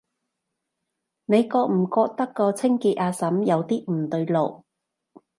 [1.25, 4.63] 你覺唔覺個清潔阿嬸有啲唔對路？